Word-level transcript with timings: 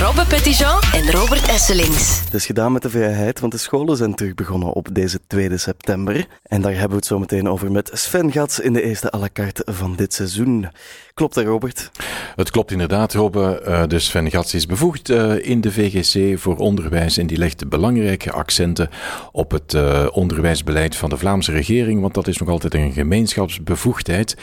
Robbe 0.00 0.26
Petitjean 0.26 0.80
en 0.92 1.10
Robert 1.10 1.48
Esselings. 1.48 2.20
Het 2.24 2.34
is 2.34 2.46
gedaan 2.46 2.72
met 2.72 2.82
de 2.82 2.90
vrijheid, 2.90 3.40
want 3.40 3.52
de 3.52 3.58
scholen 3.58 3.96
zijn 3.96 4.14
terug 4.14 4.34
begonnen 4.34 4.72
op 4.72 4.88
deze 4.92 5.20
2 5.26 5.58
september. 5.58 6.26
En 6.42 6.60
daar 6.60 6.72
hebben 6.72 6.90
we 6.90 6.96
het 6.96 7.06
zo 7.06 7.18
meteen 7.18 7.48
over 7.48 7.72
met 7.72 7.90
Sven 7.92 8.32
Gats 8.32 8.60
in 8.60 8.72
de 8.72 8.82
eerste 8.82 9.12
à 9.14 9.18
la 9.18 9.28
carte 9.32 9.62
van 9.66 9.96
dit 9.96 10.14
seizoen. 10.14 10.68
Klopt 11.14 11.34
dat, 11.34 11.44
Robert? 11.44 11.90
Het 12.36 12.50
klopt 12.50 12.70
inderdaad, 12.70 13.12
Robbe. 13.12 13.62
Uh, 13.66 13.86
dus 13.86 14.04
Sven 14.04 14.30
Gats 14.30 14.54
is 14.54 14.66
bevoegd 14.66 15.10
uh, 15.10 15.46
in 15.46 15.60
de 15.60 15.72
VGC 15.72 16.38
voor 16.38 16.56
onderwijs 16.56 17.16
en 17.16 17.26
die 17.26 17.38
legt 17.38 17.68
belangrijke 17.68 18.32
accenten 18.32 18.90
op 19.32 19.50
het 19.50 19.72
uh, 19.72 20.06
onderwijsbeleid 20.12 20.96
van 20.96 21.10
de 21.10 21.16
Vlaamse 21.16 21.52
regering, 21.52 22.00
want 22.00 22.14
dat 22.14 22.28
is 22.28 22.38
nog 22.38 22.48
altijd 22.48 22.74
een 22.74 22.92
gemeenschapsbevoegdheid. 22.92 24.36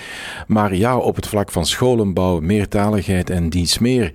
Maar 0.48 0.76
ja, 0.76 0.98
op 0.98 1.16
het 1.16 1.28
vlak 1.28 1.52
van 1.52 1.66
scholenbouw, 1.66 2.40
meertaligheid 2.40 3.30
en 3.30 3.50
diens 3.50 3.78
meer 3.78 4.12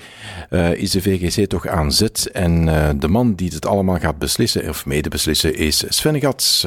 is 0.74 0.90
de 0.90 1.02
VGC 1.02 1.31
toch 1.48 1.66
aan 1.66 1.92
zet. 1.92 2.30
En 2.30 2.64
de 2.98 3.08
man 3.08 3.34
die 3.34 3.50
het 3.54 3.66
allemaal 3.66 3.98
gaat 3.98 4.18
beslissen, 4.18 4.68
of 4.68 4.86
mede 4.86 5.08
beslissen, 5.08 5.54
is 5.54 5.84
Sven 5.88 6.20
Gats, 6.20 6.66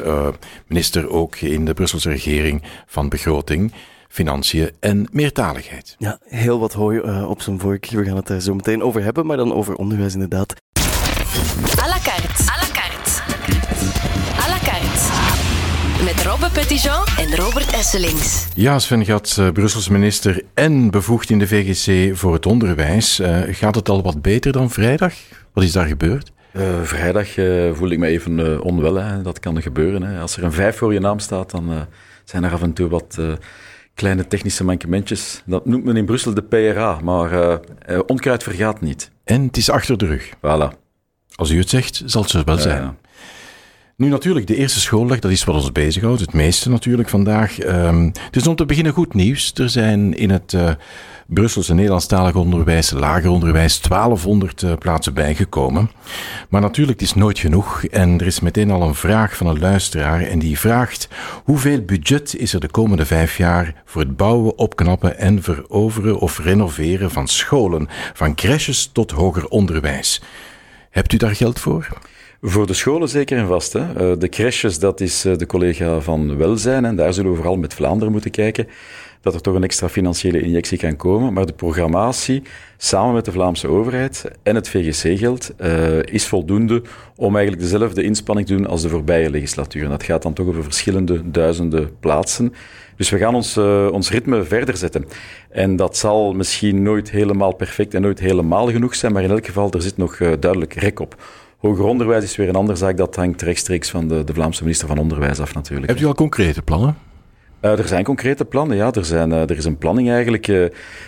minister 0.67 1.09
ook 1.09 1.35
in 1.35 1.65
de 1.65 1.73
Brusselse 1.73 2.09
regering 2.09 2.63
van 2.85 3.09
Begroting 3.09 3.73
financiën 4.15 4.71
en 4.79 5.07
meertaligheid. 5.11 5.95
Ja, 5.97 6.19
heel 6.27 6.59
wat 6.59 6.73
hooi 6.73 6.99
uh, 6.99 7.29
op 7.29 7.41
zijn 7.41 7.59
vork. 7.59 7.89
We 7.89 8.05
gaan 8.05 8.15
het 8.15 8.27
daar 8.27 8.39
zo 8.39 8.55
meteen 8.55 8.83
over 8.83 9.03
hebben, 9.03 9.25
maar 9.25 9.37
dan 9.37 9.53
over 9.53 9.75
onderwijs 9.75 10.13
inderdaad. 10.13 10.53
À 11.79 11.87
la 11.87 11.99
carte. 12.03 12.44
Robbe 16.25 16.49
Petitjean 16.49 17.05
en 17.17 17.35
Robert 17.35 17.71
Esselings. 17.71 18.47
Ja, 18.55 18.79
Sven 18.79 19.05
Gat, 19.05 19.37
uh, 19.39 19.51
Brussels 19.51 19.89
minister 19.89 20.43
en 20.53 20.91
bevoegd 20.91 21.29
in 21.29 21.39
de 21.39 21.47
VGC 21.47 22.17
voor 22.17 22.33
het 22.33 22.45
onderwijs. 22.45 23.19
Uh, 23.19 23.39
gaat 23.47 23.75
het 23.75 23.89
al 23.89 24.01
wat 24.01 24.21
beter 24.21 24.51
dan 24.51 24.69
vrijdag? 24.69 25.13
Wat 25.53 25.63
is 25.63 25.71
daar 25.71 25.85
gebeurd? 25.85 26.31
Uh, 26.53 26.81
vrijdag 26.81 27.37
uh, 27.37 27.73
voel 27.73 27.89
ik 27.89 27.99
me 27.99 28.07
even 28.07 28.39
uh, 28.39 28.63
onwel. 28.63 28.95
Hè. 28.95 29.21
Dat 29.21 29.39
kan 29.39 29.61
gebeuren. 29.61 30.03
Hè. 30.03 30.19
Als 30.19 30.37
er 30.37 30.43
een 30.43 30.51
vijf 30.51 30.77
voor 30.77 30.93
je 30.93 30.99
naam 30.99 31.19
staat, 31.19 31.51
dan 31.51 31.87
zijn 32.23 32.43
er 32.43 32.53
af 32.53 32.61
en 32.61 32.73
toe 32.73 32.89
wat 32.89 33.19
kleine 33.93 34.27
technische 34.27 34.63
mankementjes. 34.63 35.41
Dat 35.45 35.65
noemt 35.65 35.83
men 35.83 35.97
in 35.97 36.05
Brussel 36.05 36.33
de 36.33 36.43
PRA, 36.43 36.99
maar 37.03 37.33
uh, 37.33 37.99
onkruid 38.05 38.43
vergaat 38.43 38.81
niet. 38.81 39.11
En 39.23 39.41
het 39.41 39.57
is 39.57 39.69
achter 39.69 39.97
de 39.97 40.05
rug. 40.05 40.29
Voilà. 40.37 40.77
Als 41.35 41.51
u 41.51 41.57
het 41.57 41.69
zegt, 41.69 42.01
zal 42.05 42.21
het 42.21 42.31
zo 42.31 42.43
wel 42.43 42.57
zijn. 42.57 42.97
Nu 43.97 44.07
natuurlijk, 44.07 44.47
de 44.47 44.55
eerste 44.55 44.79
schooldag, 44.79 45.19
dat 45.19 45.31
is 45.31 45.43
wat 45.43 45.55
ons 45.55 45.71
bezighoudt. 45.71 46.21
Het 46.21 46.33
meeste 46.33 46.69
natuurlijk 46.69 47.09
vandaag. 47.09 47.63
Um, 47.63 48.05
het 48.05 48.35
is 48.35 48.47
om 48.47 48.55
te 48.55 48.65
beginnen 48.65 48.93
goed 48.93 49.13
nieuws. 49.13 49.53
Er 49.53 49.69
zijn 49.69 50.13
in 50.13 50.29
het 50.29 50.53
uh, 50.53 50.71
Brusselse 51.27 51.73
Nederlandstalig 51.73 52.35
onderwijs, 52.35 52.91
lager 52.91 53.29
onderwijs, 53.29 53.81
1200 53.81 54.61
uh, 54.61 54.73
plaatsen 54.79 55.13
bijgekomen. 55.13 55.91
Maar 56.49 56.61
natuurlijk, 56.61 56.99
het 56.99 57.09
is 57.09 57.15
nooit 57.15 57.39
genoeg. 57.39 57.85
En 57.85 58.19
er 58.19 58.25
is 58.25 58.39
meteen 58.39 58.71
al 58.71 58.81
een 58.81 58.95
vraag 58.95 59.35
van 59.37 59.47
een 59.47 59.59
luisteraar. 59.59 60.21
En 60.21 60.39
die 60.39 60.59
vraagt, 60.59 61.07
hoeveel 61.43 61.81
budget 61.81 62.35
is 62.35 62.53
er 62.53 62.59
de 62.59 62.71
komende 62.71 63.05
vijf 63.05 63.37
jaar 63.37 63.81
voor 63.85 64.01
het 64.01 64.17
bouwen, 64.17 64.57
opknappen 64.57 65.17
en 65.17 65.43
veroveren 65.43 66.19
of 66.19 66.39
renoveren 66.39 67.11
van 67.11 67.27
scholen, 67.27 67.87
van 68.13 68.35
crèches 68.35 68.89
tot 68.93 69.11
hoger 69.11 69.47
onderwijs? 69.47 70.21
Hebt 70.89 71.13
u 71.13 71.17
daar 71.17 71.35
geld 71.35 71.59
voor? 71.59 71.87
Voor 72.41 72.67
de 72.67 72.73
scholen 72.73 73.09
zeker 73.09 73.37
en 73.37 73.47
vast. 73.47 73.73
Hè. 73.73 74.17
De 74.17 74.29
crèches, 74.29 74.79
dat 74.79 75.01
is 75.01 75.21
de 75.21 75.45
collega 75.45 75.99
van 75.99 76.37
Welzijn. 76.37 76.85
En 76.85 76.95
daar 76.95 77.13
zullen 77.13 77.31
we 77.31 77.37
vooral 77.37 77.57
met 77.57 77.73
Vlaanderen 77.73 78.11
moeten 78.11 78.31
kijken 78.31 78.67
dat 79.25 79.33
er 79.33 79.41
toch 79.41 79.55
een 79.55 79.63
extra 79.63 79.89
financiële 79.89 80.41
injectie 80.41 80.77
kan 80.77 80.95
komen. 80.95 81.33
Maar 81.33 81.45
de 81.45 81.53
programmatie, 81.53 82.41
samen 82.77 83.13
met 83.13 83.25
de 83.25 83.31
Vlaamse 83.31 83.67
overheid 83.67 84.25
en 84.43 84.55
het 84.55 84.69
VGC-geld, 84.69 85.51
uh, 85.61 86.03
is 86.03 86.27
voldoende 86.27 86.81
om 87.15 87.35
eigenlijk 87.35 87.69
dezelfde 87.69 88.03
inspanning 88.03 88.47
te 88.47 88.55
doen 88.55 88.67
als 88.67 88.81
de 88.81 88.89
voorbije 88.89 89.29
legislatuur. 89.29 89.83
En 89.83 89.89
dat 89.89 90.03
gaat 90.03 90.21
dan 90.21 90.33
toch 90.33 90.47
over 90.47 90.63
verschillende 90.63 91.31
duizenden 91.31 91.99
plaatsen. 91.99 92.53
Dus 92.95 93.09
we 93.09 93.17
gaan 93.17 93.35
ons, 93.35 93.57
ons 93.91 94.11
ritme 94.11 94.43
verder 94.43 94.77
zetten. 94.77 95.05
En 95.49 95.75
dat 95.75 95.97
zal 95.97 96.33
misschien 96.33 96.81
nooit 96.81 97.11
helemaal 97.11 97.53
perfect 97.53 97.93
en 97.93 98.01
nooit 98.01 98.19
helemaal 98.19 98.67
genoeg 98.71 98.95
zijn, 98.95 99.13
maar 99.13 99.23
in 99.23 99.31
elk 99.31 99.45
geval, 99.45 99.71
er 99.71 99.81
zit 99.81 99.97
nog 99.97 100.17
duidelijk 100.17 100.73
rek 100.73 100.99
op. 100.99 101.15
Hoger 101.65 101.85
onderwijs 101.85 102.23
is 102.23 102.35
weer 102.35 102.49
een 102.49 102.55
andere 102.55 102.77
zaak, 102.77 102.97
dat 102.97 103.15
hangt 103.15 103.41
rechtstreeks 103.41 103.89
van 103.89 104.07
de, 104.07 104.23
de 104.23 104.33
Vlaamse 104.33 104.61
minister 104.61 104.87
van 104.87 104.97
Onderwijs 104.97 105.39
af 105.39 105.53
natuurlijk. 105.53 105.87
Hebt 105.87 106.01
u 106.01 106.05
al 106.05 106.13
concrete 106.13 106.61
plannen? 106.61 106.97
Uh, 107.61 107.79
er 107.79 107.87
zijn 107.87 108.03
concrete 108.03 108.45
plannen, 108.45 108.77
ja. 108.77 108.91
Er, 108.91 109.05
zijn, 109.05 109.29
uh, 109.29 109.41
er 109.41 109.57
is 109.57 109.65
een 109.65 109.77
planning 109.77 110.09
eigenlijk 110.09 110.47
uh, 110.47 110.65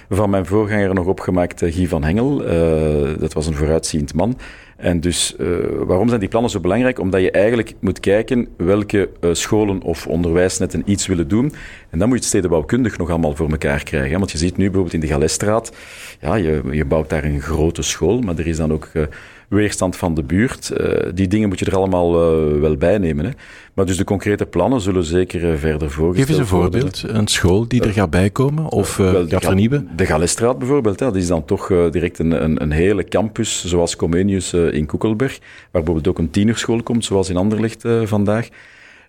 van 0.09 0.29
mijn 0.29 0.45
voorganger 0.45 0.93
nog 0.93 1.05
opgemaakt, 1.05 1.59
Guy 1.59 1.87
van 1.87 2.03
Hengel. 2.03 2.37
dat 3.19 3.33
was 3.33 3.47
een 3.47 3.53
vooruitziend 3.53 4.13
man. 4.13 4.37
En 4.77 4.99
dus 4.99 5.35
waarom 5.85 6.07
zijn 6.07 6.19
die 6.19 6.29
plannen 6.29 6.51
zo 6.51 6.59
belangrijk? 6.59 6.99
Omdat 6.99 7.21
je 7.21 7.31
eigenlijk 7.31 7.73
moet 7.79 7.99
kijken 7.99 8.47
welke 8.57 9.09
scholen 9.31 9.81
of 9.81 10.07
onderwijsnetten 10.07 10.83
iets 10.85 11.07
willen 11.07 11.27
doen. 11.27 11.53
En 11.89 11.99
dan 11.99 12.07
moet 12.07 12.17
je 12.17 12.23
het 12.23 12.25
stedenbouwkundig 12.25 12.97
nog 12.97 13.09
allemaal 13.09 13.35
voor 13.35 13.49
elkaar 13.49 13.83
krijgen. 13.83 14.11
Hè? 14.11 14.17
Want 14.17 14.31
je 14.31 14.37
ziet 14.37 14.57
nu 14.57 14.63
bijvoorbeeld 14.65 14.93
in 14.93 14.99
de 14.99 15.07
Galesstraat, 15.07 15.71
ja, 16.19 16.35
je, 16.35 16.61
je 16.71 16.85
bouwt 16.85 17.09
daar 17.09 17.23
een 17.23 17.41
grote 17.41 17.81
school, 17.81 18.19
maar 18.21 18.37
er 18.37 18.47
is 18.47 18.57
dan 18.57 18.73
ook 18.73 18.91
weerstand 19.47 19.95
van 19.95 20.13
de 20.13 20.23
buurt. 20.23 20.71
Uh, 20.77 20.87
die 21.13 21.27
dingen 21.27 21.49
moet 21.49 21.59
je 21.59 21.65
er 21.65 21.75
allemaal 21.75 22.09
uh, 22.13 22.59
wel 22.59 22.75
bij 22.75 22.97
nemen. 22.97 23.25
Hè. 23.25 23.31
Maar 23.73 23.85
dus 23.85 23.97
de 23.97 24.03
concrete 24.03 24.45
plannen 24.45 24.81
zullen 24.81 25.03
zeker 25.03 25.51
uh, 25.51 25.57
verder 25.57 25.91
voorgesteld 25.91 26.27
Geef 26.27 26.29
eens 26.29 26.37
een 26.37 26.57
voorbeeld. 26.59 27.03
Een 27.07 27.27
school 27.27 27.67
die 27.67 27.81
er 27.81 27.91
gaat 27.91 28.09
bijkomen 28.09 28.65
of 28.65 28.97
wel, 28.97 29.27
gaat 29.27 29.43
vernieuwen? 29.43 29.89
De 29.95 30.05
Gallestraat 30.05 30.57
bijvoorbeeld. 30.57 30.99
Hè, 30.99 31.05
dat 31.05 31.15
is 31.15 31.27
dan 31.27 31.45
toch 31.45 31.67
direct 31.91 32.19
een, 32.19 32.43
een, 32.43 32.61
een, 32.61 32.71
hele 32.71 33.03
campus, 33.03 33.65
zoals 33.65 33.95
Comenius 33.95 34.53
in 34.53 34.85
Koekelberg. 34.85 35.39
Waar 35.39 35.83
bijvoorbeeld 35.83 36.07
ook 36.07 36.17
een 36.17 36.31
tienerschool 36.31 36.83
komt, 36.83 37.05
zoals 37.05 37.29
in 37.29 37.37
Anderlecht 37.37 37.83
vandaag. 38.03 38.47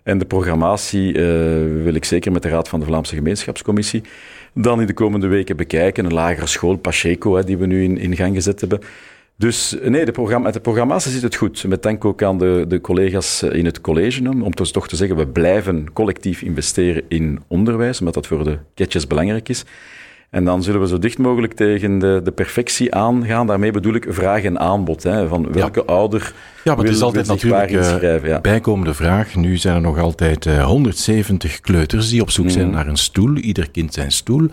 En 0.03 0.17
de 0.17 0.25
programmatie 0.25 1.13
wil 1.83 1.93
ik 1.93 2.05
zeker 2.05 2.31
met 2.31 2.41
de 2.41 2.49
Raad 2.49 2.69
van 2.69 2.79
de 2.79 2.85
Vlaamse 2.85 3.15
Gemeenschapscommissie 3.15 4.01
dan 4.53 4.81
in 4.81 4.87
de 4.87 4.93
komende 4.93 5.27
weken 5.27 5.57
bekijken. 5.57 6.05
Een 6.05 6.13
lagere 6.13 6.47
school, 6.47 6.75
Pacheco, 6.75 7.35
hè, 7.35 7.43
die 7.43 7.57
we 7.57 7.65
nu 7.65 7.83
in, 7.83 7.97
in 7.97 8.15
gang 8.15 8.35
gezet 8.35 8.59
hebben. 8.59 8.79
Dus 9.39 9.75
nee, 9.83 10.05
de 10.05 10.11
programma, 10.11 10.43
met 10.43 10.53
de 10.53 10.59
programmatie 10.59 11.11
zit 11.11 11.21
het 11.21 11.35
goed. 11.35 11.63
Met 11.67 11.83
dank 11.83 12.05
ook 12.05 12.23
aan 12.23 12.37
de, 12.37 12.65
de 12.67 12.81
collega's 12.81 13.43
in 13.43 13.65
het 13.65 13.81
college. 13.81 14.29
Om 14.29 14.51
dus 14.55 14.71
toch 14.71 14.87
te 14.87 14.95
zeggen, 14.95 15.17
we 15.17 15.27
blijven 15.27 15.93
collectief 15.93 16.41
investeren 16.41 17.03
in 17.07 17.39
onderwijs, 17.47 17.99
omdat 17.99 18.13
dat 18.13 18.27
voor 18.27 18.43
de 18.43 18.57
ketjes 18.73 19.07
belangrijk 19.07 19.49
is. 19.49 19.65
En 20.29 20.45
dan 20.45 20.63
zullen 20.63 20.81
we 20.81 20.87
zo 20.87 20.99
dicht 20.99 21.17
mogelijk 21.17 21.53
tegen 21.53 21.99
de, 21.99 22.21
de 22.23 22.31
perfectie 22.31 22.95
aangaan. 22.95 23.47
Daarmee 23.47 23.71
bedoel 23.71 23.93
ik 23.93 24.05
vraag 24.09 24.43
en 24.43 24.59
aanbod. 24.59 25.03
Hè, 25.03 25.27
van 25.27 25.51
welke 25.51 25.83
ja. 25.87 25.93
ouder 25.93 26.33
Ja, 26.63 26.75
maar 26.75 26.85
het 26.85 26.93
is 26.93 27.01
altijd 27.01 27.27
natuurlijk 27.27 27.71
uh, 27.71 28.25
ja. 28.25 28.41
bijkomende 28.41 28.93
vraag. 28.93 29.35
Nu 29.35 29.57
zijn 29.57 29.75
er 29.75 29.81
nog 29.81 29.99
altijd 29.99 30.45
uh, 30.45 30.65
170 30.65 31.59
kleuters 31.59 32.09
die 32.09 32.21
op 32.21 32.29
zoek 32.29 32.49
zijn 32.49 32.67
mm. 32.67 32.73
naar 32.73 32.87
een 32.87 32.97
stoel. 32.97 33.35
Ieder 33.35 33.71
kind 33.71 33.93
zijn 33.93 34.11
stoel. 34.11 34.49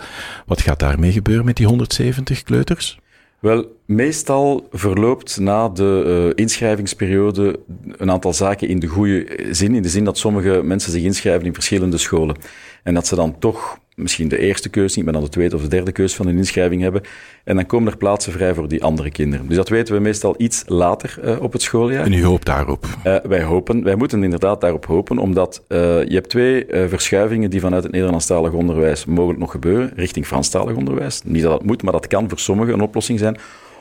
Wat 0.47 0.61
gaat 0.61 0.79
daarmee 0.79 1.13
gebeuren 1.13 1.45
met 1.45 1.57
die 1.57 1.67
170 1.67 2.43
kleuters? 2.43 2.99
Wel, 3.47 3.77
meestal 3.85 4.69
verloopt 4.73 5.41
na 5.41 5.69
de 5.69 6.03
uh, 6.07 6.43
inschrijvingsperiode 6.43 7.61
een 7.97 8.11
aantal 8.11 8.33
zaken 8.33 8.69
in 8.69 8.79
de 8.79 8.87
goede 8.87 9.47
zin. 9.51 9.75
In 9.75 9.83
de 9.83 9.89
zin 9.89 10.05
dat 10.05 10.19
sommige 10.19 10.61
mensen 10.65 10.93
zich 10.93 11.03
inschrijven 11.03 11.47
in 11.47 11.55
verschillende 11.55 11.99
scholen. 11.99 12.37
En 12.83 12.95
dat 12.95 13.07
ze 13.07 13.15
dan 13.15 13.39
toch 13.39 13.79
misschien 13.97 14.29
de 14.29 14.39
eerste 14.39 14.69
keus 14.69 14.97
niet, 14.97 15.05
maar 15.05 15.15
dan 15.15 15.23
de 15.23 15.29
tweede 15.29 15.57
of 15.57 15.63
de 15.63 15.69
derde 15.69 15.93
keus 15.93 16.15
van 16.15 16.27
een 16.27 16.37
inschrijving 16.37 16.83
hebben. 16.83 17.03
En 17.45 17.57
dan 17.57 17.67
komen 17.67 17.93
er 17.93 17.99
plaatsen 17.99 18.33
vrij 18.33 18.55
voor 18.55 18.69
die 18.69 18.83
andere 18.83 19.11
kinderen. 19.11 19.47
Dus 19.47 19.57
dat 19.57 19.69
weten 19.69 19.95
we 19.95 20.01
meestal 20.01 20.35
iets 20.39 20.63
later 20.67 21.19
uh, 21.25 21.43
op 21.43 21.53
het 21.53 21.63
schooljaar. 21.63 22.05
En 22.05 22.13
u 22.13 22.25
hoopt 22.25 22.47
daarop? 22.47 22.87
Uh, 23.05 23.17
wij 23.23 23.43
hopen, 23.43 23.85
wij 23.85 23.95
moeten 23.95 24.23
inderdaad 24.23 24.61
daarop 24.61 24.87
hopen, 24.87 25.19
omdat 25.19 25.65
uh, 25.69 25.79
je 26.05 26.15
hebt 26.15 26.29
twee 26.29 26.67
verschuivingen 26.69 27.51
die 27.51 27.61
vanuit 27.61 27.83
het 27.83 27.93
Nederlandstalig 27.93 28.53
onderwijs 28.53 29.05
mogelijk 29.05 29.39
nog 29.39 29.51
gebeuren, 29.51 29.93
richting 29.95 30.27
Franstalig 30.27 30.77
onderwijs. 30.77 31.21
Niet 31.25 31.43
dat 31.43 31.51
dat 31.51 31.65
moet, 31.65 31.83
maar 31.83 31.93
dat 31.93 32.07
kan 32.07 32.29
voor 32.29 32.39
sommigen 32.39 32.75
een 32.75 32.81
oplossing 32.81 33.19
zijn. 33.19 33.37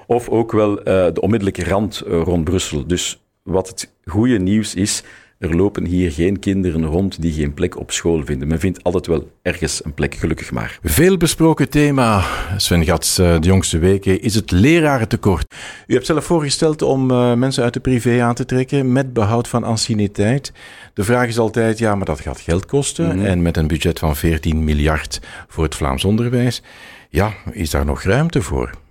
Of 0.08 0.30
ook 0.30 0.52
wel 0.52 0.76
de 0.84 1.22
onmiddellijke 1.22 1.64
rand 1.64 2.04
rond 2.08 2.44
Brussel. 2.44 2.88
Dus 2.88 3.22
wat 3.44 3.68
het 3.68 3.94
goede 4.06 4.40
nieuws 4.40 4.76
is, 4.76 5.04
er 5.40 5.56
lopen 5.56 5.86
hier 5.86 6.12
geen 6.12 6.40
kinderen 6.40 6.86
rond 6.86 7.22
die 7.22 7.34
geen 7.34 7.54
plek 7.54 7.80
op 7.80 7.92
school 7.92 8.26
vinden. 8.26 8.48
Men 8.48 8.60
vindt 8.60 8.84
altijd 8.84 9.08
wel 9.08 9.32
ergens 9.42 9.86
een 9.86 9.94
plek, 9.94 10.16
gelukkig 10.16 10.52
maar. 10.52 10.80
Veel 10.84 11.18
besproken 11.18 11.70
thema, 11.70 12.24
Sven 12.58 12.86
Gats, 12.86 13.16
de 13.16 13.38
jongste 13.42 13.78
weken, 13.78 14.22
is 14.22 14.36
het 14.36 14.52
lerarentekort. 14.52 15.56
U 15.88 15.94
hebt 15.94 16.06
zelf 16.06 16.26
voorgesteld 16.26 16.82
om 16.82 17.12
uh, 17.12 17.34
mensen 17.34 17.64
uit 17.64 17.74
de 17.74 17.80
privé 17.80 18.24
aan 18.24 18.36
te 18.36 18.46
trekken 18.46 18.92
met 18.92 19.14
behoud 19.14 19.48
van 19.48 19.64
anciëniteit. 19.64 20.52
De 20.94 21.04
vraag 21.04 21.28
is 21.28 21.40
altijd, 21.40 21.78
ja, 21.78 21.96
maar 21.96 22.06
dat 22.06 22.20
gaat 22.20 22.40
geld 22.40 22.66
kosten. 22.66 23.06
Mm 23.06 23.12
-hmm. 23.12 23.26
En 23.26 23.42
met 23.42 23.58
een 23.58 23.68
budget 23.68 24.00
van 24.00 24.16
14 24.16 24.64
miljard 24.64 25.22
voor 25.48 25.64
het 25.64 25.76
Vlaams 25.76 26.06
onderwijs, 26.06 26.62
ja, 27.10 27.34
is 27.52 27.70
daar 27.70 27.86
nog 27.86 28.04
ruimte 28.04 28.42
voor? 28.42 28.84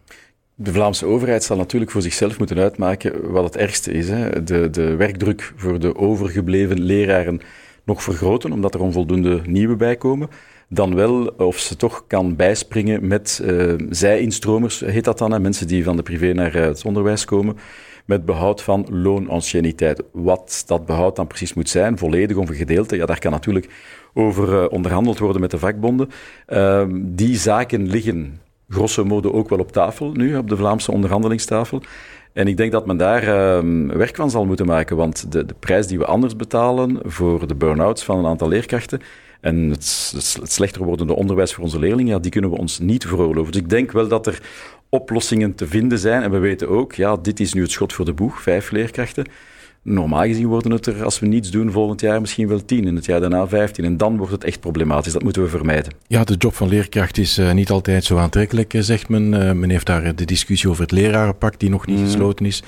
De 0.56 0.72
Vlaamse 0.72 1.06
overheid 1.06 1.44
zal 1.44 1.56
natuurlijk 1.56 1.90
voor 1.90 2.02
zichzelf 2.02 2.38
moeten 2.38 2.58
uitmaken 2.58 3.30
wat 3.30 3.44
het 3.44 3.56
ergste 3.56 3.92
is. 3.92 4.08
Hè. 4.08 4.42
De, 4.42 4.70
de 4.70 4.96
werkdruk 4.96 5.52
voor 5.56 5.80
de 5.80 5.96
overgebleven 5.96 6.80
leraren 6.80 7.40
nog 7.84 8.02
vergroten, 8.02 8.52
omdat 8.52 8.74
er 8.74 8.80
onvoldoende 8.80 9.42
nieuwe 9.46 9.76
bijkomen. 9.76 10.28
dan 10.68 10.94
wel 10.94 11.26
of 11.26 11.58
ze 11.58 11.76
toch 11.76 12.04
kan 12.06 12.36
bijspringen 12.36 13.06
met 13.06 13.40
uh, 13.44 13.72
zij-instromers, 13.90 14.80
heet 14.80 15.04
dat 15.04 15.18
dan, 15.18 15.42
mensen 15.42 15.66
die 15.66 15.84
van 15.84 15.96
de 15.96 16.02
privé 16.02 16.32
naar 16.32 16.52
het 16.52 16.84
onderwijs 16.84 17.24
komen, 17.24 17.56
met 18.04 18.24
behoud 18.24 18.62
van 18.62 18.86
loonanciëniteit. 18.90 20.02
Wat 20.12 20.62
dat 20.66 20.86
behoud 20.86 21.16
dan 21.16 21.26
precies 21.26 21.54
moet 21.54 21.68
zijn, 21.68 21.98
volledig 21.98 22.36
of 22.36 22.48
een 22.48 22.54
gedeelte, 22.54 22.96
ja, 22.96 23.06
daar 23.06 23.18
kan 23.18 23.30
natuurlijk 23.30 23.68
over 24.12 24.68
onderhandeld 24.68 25.18
worden 25.18 25.40
met 25.40 25.50
de 25.50 25.58
vakbonden. 25.58 26.10
Uh, 26.48 26.84
die 26.92 27.36
zaken 27.36 27.86
liggen 27.86 28.40
grosso 28.74 29.04
modo 29.04 29.30
ook 29.30 29.48
wel 29.48 29.58
op 29.58 29.72
tafel 29.72 30.12
nu, 30.12 30.36
op 30.36 30.48
de 30.48 30.56
Vlaamse 30.56 30.92
onderhandelingstafel. 30.92 31.82
En 32.32 32.48
ik 32.48 32.56
denk 32.56 32.72
dat 32.72 32.86
men 32.86 32.96
daar 32.96 33.22
uh, 33.22 33.90
werk 33.96 34.16
van 34.16 34.30
zal 34.30 34.44
moeten 34.44 34.66
maken, 34.66 34.96
want 34.96 35.32
de, 35.32 35.46
de 35.46 35.54
prijs 35.58 35.86
die 35.86 35.98
we 35.98 36.04
anders 36.04 36.36
betalen 36.36 36.98
voor 37.02 37.46
de 37.46 37.54
burn-outs 37.54 38.04
van 38.04 38.18
een 38.18 38.26
aantal 38.26 38.48
leerkrachten 38.48 39.00
en 39.40 39.70
het, 39.70 40.12
het 40.40 40.52
slechter 40.52 40.84
wordende 40.84 41.14
onderwijs 41.14 41.54
voor 41.54 41.64
onze 41.64 41.78
leerlingen, 41.78 42.22
die 42.22 42.30
kunnen 42.30 42.50
we 42.50 42.58
ons 42.58 42.78
niet 42.78 43.06
veroorloven. 43.06 43.52
Dus 43.52 43.60
ik 43.60 43.68
denk 43.68 43.92
wel 43.92 44.08
dat 44.08 44.26
er 44.26 44.40
oplossingen 44.88 45.54
te 45.54 45.66
vinden 45.66 45.98
zijn. 45.98 46.22
En 46.22 46.30
we 46.30 46.38
weten 46.38 46.68
ook, 46.68 46.92
ja, 46.92 47.16
dit 47.16 47.40
is 47.40 47.52
nu 47.52 47.62
het 47.62 47.70
schot 47.70 47.92
voor 47.92 48.04
de 48.04 48.12
boeg, 48.12 48.42
vijf 48.42 48.70
leerkrachten. 48.70 49.26
Normaal 49.84 50.22
gezien 50.22 50.46
worden 50.46 50.72
het 50.72 50.86
er, 50.86 51.04
als 51.04 51.18
we 51.18 51.26
niets 51.26 51.50
doen, 51.50 51.70
volgend 51.70 52.00
jaar 52.00 52.20
misschien 52.20 52.48
wel 52.48 52.64
tien, 52.64 52.86
in 52.86 52.94
het 52.94 53.04
jaar 53.04 53.20
daarna 53.20 53.48
vijftien. 53.48 53.84
En 53.84 53.96
dan 53.96 54.16
wordt 54.16 54.32
het 54.32 54.44
echt 54.44 54.60
problematisch. 54.60 55.12
Dat 55.12 55.22
moeten 55.22 55.42
we 55.42 55.48
vermijden. 55.48 55.92
Ja, 56.06 56.24
de 56.24 56.34
job 56.38 56.54
van 56.54 56.68
leerkracht 56.68 57.18
is 57.18 57.38
uh, 57.38 57.52
niet 57.52 57.70
altijd 57.70 58.04
zo 58.04 58.16
aantrekkelijk, 58.16 58.74
eh, 58.74 58.80
zegt 58.80 59.08
men. 59.08 59.32
Uh, 59.32 59.52
men 59.52 59.70
heeft 59.70 59.86
daar 59.86 60.14
de 60.14 60.24
discussie 60.24 60.70
over 60.70 60.82
het 60.82 60.90
lerarenpak, 60.90 61.58
die 61.58 61.70
nog 61.70 61.86
niet 61.86 61.98
mm. 61.98 62.04
gesloten 62.04 62.46
is. 62.46 62.62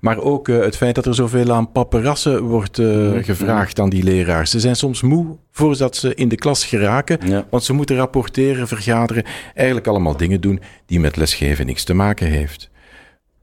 Maar 0.00 0.18
ook 0.18 0.48
uh, 0.48 0.60
het 0.60 0.76
feit 0.76 0.94
dat 0.94 1.06
er 1.06 1.14
zoveel 1.14 1.52
aan 1.52 1.72
paperassen 1.72 2.42
wordt 2.42 2.78
mm. 2.78 3.22
gevraagd 3.22 3.80
aan 3.80 3.90
die 3.90 4.02
leraars. 4.02 4.50
Ze 4.50 4.60
zijn 4.60 4.76
soms 4.76 5.02
moe 5.02 5.36
voordat 5.50 5.96
ze 5.96 6.14
in 6.14 6.28
de 6.28 6.36
klas 6.36 6.64
geraken, 6.64 7.18
ja. 7.26 7.46
want 7.50 7.64
ze 7.64 7.72
moeten 7.72 7.96
rapporteren, 7.96 8.68
vergaderen. 8.68 9.24
Eigenlijk 9.54 9.86
allemaal 9.86 10.16
dingen 10.16 10.40
doen 10.40 10.60
die 10.86 11.00
met 11.00 11.16
lesgeven 11.16 11.66
niks 11.66 11.84
te 11.84 11.94
maken 11.94 12.26
heeft. 12.26 12.70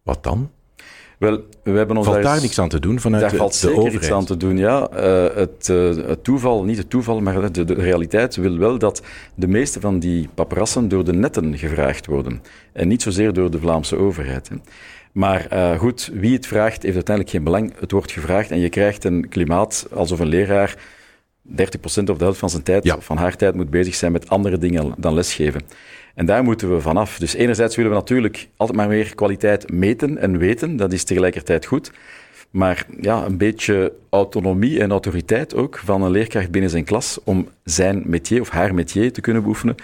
Wat 0.03 0.23
dan? 0.23 0.49
Wel, 1.21 1.43
we 1.63 1.71
hebben 1.71 1.97
ons 1.97 2.05
valt 2.05 2.23
daar, 2.23 2.41
niks 2.41 2.59
aan 2.59 2.69
te 2.69 2.79
doen 2.79 2.99
vanuit 2.99 3.21
daar 3.21 3.31
de, 3.31 3.37
valt 3.37 3.55
zeker 3.55 3.77
overheid. 3.77 4.01
iets 4.01 4.11
aan 4.11 4.25
te 4.25 4.37
doen, 4.37 4.57
ja. 4.57 4.89
Uh, 4.93 5.35
het, 5.35 5.67
uh, 5.71 6.07
het, 6.07 6.23
toeval, 6.23 6.63
niet 6.63 6.77
het 6.77 6.89
toeval, 6.89 7.19
maar 7.19 7.51
de, 7.51 7.63
de, 7.63 7.73
realiteit 7.73 8.35
wil 8.35 8.57
wel 8.57 8.77
dat 8.77 9.01
de 9.35 9.47
meeste 9.47 9.79
van 9.79 9.99
die 9.99 10.29
paparazzen 10.33 10.87
door 10.87 11.03
de 11.03 11.13
netten 11.13 11.57
gevraagd 11.57 12.05
worden. 12.05 12.41
En 12.73 12.87
niet 12.87 13.01
zozeer 13.01 13.33
door 13.33 13.51
de 13.51 13.59
Vlaamse 13.59 13.95
overheid. 13.95 14.49
Hè. 14.49 14.55
Maar 15.11 15.47
uh, 15.53 15.79
goed, 15.79 16.11
wie 16.13 16.33
het 16.33 16.47
vraagt 16.47 16.83
heeft 16.83 16.95
uiteindelijk 16.95 17.35
geen 17.35 17.43
belang. 17.43 17.73
Het 17.79 17.91
wordt 17.91 18.11
gevraagd 18.11 18.51
en 18.51 18.59
je 18.59 18.69
krijgt 18.69 19.03
een 19.03 19.29
klimaat 19.29 19.87
alsof 19.93 20.19
een 20.19 20.27
leraar 20.27 20.75
30% 21.49 21.53
of 21.83 21.93
de 21.93 22.15
helft 22.17 22.39
van 22.39 22.49
zijn 22.49 22.63
tijd, 22.63 22.83
ja. 22.83 22.99
van 22.99 23.17
haar 23.17 23.35
tijd, 23.35 23.55
moet 23.55 23.69
bezig 23.69 23.95
zijn 23.95 24.11
met 24.11 24.29
andere 24.29 24.57
dingen 24.57 24.93
dan 24.97 25.13
lesgeven. 25.13 25.61
En 26.15 26.25
daar 26.25 26.43
moeten 26.43 26.73
we 26.73 26.81
vanaf. 26.81 27.17
Dus 27.17 27.33
enerzijds 27.33 27.75
willen 27.75 27.91
we 27.91 27.97
natuurlijk 27.97 28.47
altijd 28.57 28.77
maar 28.77 28.87
meer 28.87 29.15
kwaliteit 29.15 29.71
meten 29.71 30.17
en 30.17 30.37
weten. 30.37 30.75
Dat 30.75 30.93
is 30.93 31.03
tegelijkertijd 31.03 31.65
goed. 31.65 31.91
Maar 32.51 32.85
ja, 32.99 33.25
een 33.25 33.37
beetje 33.37 33.93
autonomie 34.09 34.79
en 34.79 34.91
autoriteit 34.91 35.55
ook 35.55 35.77
van 35.77 36.01
een 36.01 36.11
leerkracht 36.11 36.51
binnen 36.51 36.69
zijn 36.69 36.83
klas 36.83 37.19
om 37.23 37.47
zijn 37.63 38.03
métier 38.05 38.41
of 38.41 38.49
haar 38.49 38.73
métier 38.73 39.13
te 39.13 39.21
kunnen 39.21 39.41
beoefenen, 39.41 39.75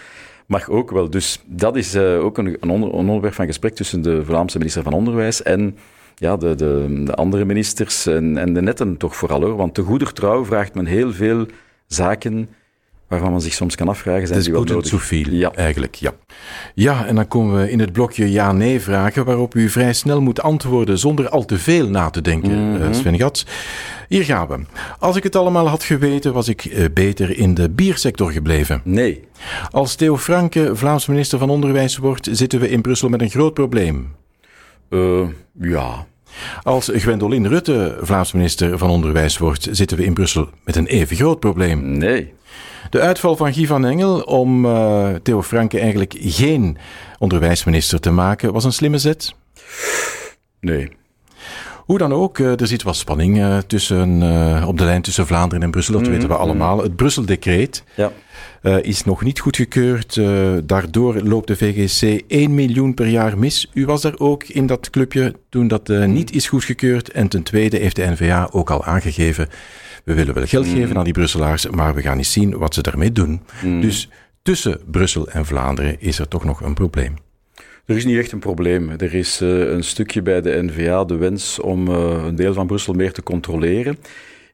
mag 0.45 0.69
ook 0.69 0.91
wel. 0.91 1.09
Dus 1.09 1.41
dat 1.45 1.75
is 1.75 1.95
uh, 1.95 2.23
ook 2.23 2.37
een, 2.37 2.57
een, 2.59 2.69
onder, 2.69 2.89
een, 2.89 2.95
onderwerp 2.95 3.33
van 3.33 3.45
gesprek 3.45 3.75
tussen 3.75 4.01
de 4.01 4.25
Vlaamse 4.25 4.57
minister 4.57 4.83
van 4.83 4.93
Onderwijs 4.93 5.43
en 5.43 5.77
ja, 6.15 6.37
de, 6.37 6.55
de, 6.55 7.01
de 7.03 7.13
andere 7.13 7.45
ministers 7.45 8.05
en, 8.05 8.37
en 8.37 8.53
de 8.53 8.61
netten 8.61 8.97
toch 8.97 9.15
vooral 9.15 9.41
hoor. 9.41 9.55
Want 9.55 9.73
te 9.73 9.81
goeder 9.81 10.13
trouw 10.13 10.45
vraagt 10.45 10.73
men 10.73 10.85
heel 10.85 11.13
veel 11.13 11.45
zaken 11.87 12.49
waarvan 13.07 13.31
men 13.31 13.41
zich 13.41 13.53
soms 13.53 13.75
kan 13.75 13.87
afvragen, 13.87 14.27
zijn 14.27 14.41
die 14.41 14.51
wel 14.51 14.63
nodig? 14.63 15.09
ja. 15.09 15.51
eigenlijk, 15.53 15.95
ja. 15.95 16.13
Ja, 16.73 17.05
en 17.05 17.15
dan 17.15 17.27
komen 17.27 17.61
we 17.61 17.71
in 17.71 17.79
het 17.79 17.91
blokje 17.91 18.31
ja-nee 18.31 18.81
vragen, 18.81 19.25
waarop 19.25 19.55
u 19.55 19.69
vrij 19.69 19.93
snel 19.93 20.21
moet 20.21 20.41
antwoorden 20.41 20.99
zonder 20.99 21.29
al 21.29 21.45
te 21.45 21.57
veel 21.57 21.89
na 21.89 22.09
te 22.09 22.21
denken, 22.21 22.51
mm 22.51 22.81
-hmm. 22.81 22.93
Sven 22.93 23.17
Gats. 23.17 23.45
Hier 24.07 24.23
gaan 24.23 24.47
we. 24.47 24.59
Als 24.99 25.15
ik 25.15 25.23
het 25.23 25.35
allemaal 25.35 25.67
had 25.67 25.83
geweten, 25.83 26.33
was 26.33 26.47
ik 26.47 26.65
uh, 26.65 26.85
beter 26.93 27.37
in 27.37 27.53
de 27.53 27.69
biersector 27.69 28.31
gebleven. 28.31 28.81
Nee. 28.83 29.23
Als 29.71 29.95
Theo 29.95 30.17
Franke 30.17 30.75
Vlaams 30.75 31.05
minister 31.05 31.39
van 31.39 31.49
Onderwijs 31.49 31.97
wordt, 31.97 32.27
zitten 32.31 32.59
we 32.59 32.69
in 32.69 32.81
Brussel 32.81 33.09
met 33.09 33.21
een 33.21 33.29
groot 33.29 33.53
probleem. 33.53 34.15
Uh, 34.89 35.27
ja. 35.61 36.05
Als 36.63 36.91
Gwendoline 36.93 37.47
Rutte 37.47 37.97
Vlaams 38.01 38.31
minister 38.31 38.77
van 38.77 38.89
Onderwijs 38.89 39.37
wordt, 39.37 39.67
zitten 39.71 39.97
we 39.97 40.05
in 40.05 40.13
Brussel 40.13 40.49
met 40.63 40.75
een 40.75 40.87
even 40.87 41.15
groot 41.15 41.39
probleem. 41.39 41.97
Nee. 41.97 42.33
De 42.89 42.99
uitval 42.99 43.35
van 43.35 43.53
Guy 43.53 43.65
van 43.65 43.85
Engel 43.85 44.19
om 44.21 44.65
uh, 44.65 45.09
Theo 45.23 45.41
Franke 45.41 45.79
eigenlijk 45.79 46.15
geen 46.19 46.77
onderwijsminister 47.19 47.99
te 47.99 48.11
maken 48.11 48.53
was 48.53 48.63
een 48.63 48.73
slimme 48.73 48.97
zet? 48.97 49.33
Nee. 50.59 50.89
Hoe 51.85 51.97
dan 51.97 52.13
ook, 52.13 52.37
uh, 52.37 52.59
er 52.61 52.67
zit 52.67 52.83
wat 52.83 52.95
spanning 52.95 53.37
uh, 53.37 53.57
tussen, 53.57 54.23
op 54.67 54.77
de 54.77 54.83
lijn 54.83 55.01
tussen 55.01 55.27
Vlaanderen 55.27 55.63
en 55.63 55.71
Brussel. 55.71 55.93
Dat 55.93 56.01
mm 56.01 56.07
-hmm. 56.07 56.17
weten 56.17 56.35
we 56.35 56.41
allemaal. 56.41 56.81
Het 56.81 56.95
Brussel-decreet 56.95 57.83
ja. 57.95 58.11
is 58.81 59.03
nog 59.03 59.23
niet 59.23 59.39
goedgekeurd. 59.39 60.15
daardoor 60.63 61.21
loopt 61.21 61.47
de 61.47 61.55
VGC 61.55 62.23
1 62.27 62.55
miljoen 62.55 62.93
per 62.93 63.07
jaar 63.07 63.37
mis. 63.37 63.69
U 63.73 63.85
was 63.85 64.01
daar 64.01 64.17
ook 64.19 64.43
in 64.43 64.65
dat 64.65 64.89
clubje 64.89 65.35
toen 65.49 65.67
dat 65.67 65.87
niet 65.87 66.31
is 66.31 66.47
goedgekeurd. 66.47 67.11
En 67.11 67.27
ten 67.27 67.43
tweede 67.43 67.77
heeft 67.77 67.95
de 67.95 68.05
NVA 68.05 68.49
ook 68.51 68.69
al 68.69 68.83
aangegeven 68.83 69.49
we 70.07 70.13
willen 70.13 70.33
wel 70.33 70.45
geld 70.45 70.67
geven 70.67 70.89
mm. 70.89 70.97
aan 70.97 71.03
die 71.03 71.13
Brusselaars, 71.13 71.69
maar 71.69 71.95
we 71.95 72.01
gaan 72.01 72.17
niet 72.17 72.27
zien 72.27 72.57
wat 72.57 72.73
ze 72.73 72.81
daarmee 72.81 73.11
doen. 73.11 73.41
Mm. 73.63 73.81
Dus 73.81 74.09
tussen 74.41 74.79
Brussel 74.91 75.29
en 75.29 75.45
Vlaanderen 75.45 76.01
is 76.01 76.19
er 76.19 76.27
toch 76.27 76.43
nog 76.43 76.61
een 76.61 76.73
probleem. 76.73 77.13
Er 77.85 77.95
is 77.95 78.05
niet 78.05 78.17
echt 78.17 78.31
een 78.31 78.39
probleem. 78.39 78.89
Er 78.89 79.13
is 79.13 79.41
uh, 79.41 79.71
een 79.71 79.83
stukje 79.83 80.21
bij 80.21 80.41
de 80.41 80.63
NVA 80.63 81.03
de 81.03 81.15
wens 81.15 81.59
om 81.59 81.87
uh, 81.87 82.23
een 82.25 82.35
deel 82.35 82.53
van 82.53 82.67
Brussel 82.67 82.93
meer 82.93 83.11
te 83.11 83.23
controleren. 83.23 83.97